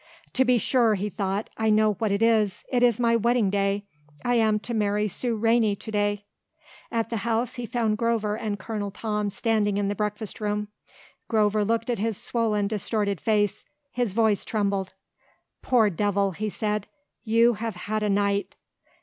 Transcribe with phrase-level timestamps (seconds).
[0.33, 3.85] "To be sure," he thought, "I know what it is, it is my wedding day.
[4.25, 6.25] I am to marry Sue Rainey to day."
[6.91, 10.69] At the house he found Grover and Colonel Tom standing in the breakfast room.
[11.27, 13.63] Grover looked at his swollen, distorted face.
[13.91, 14.95] His voice trembled.
[15.61, 16.87] "Poor devil!" he said.
[17.23, 18.55] "You have had a night!"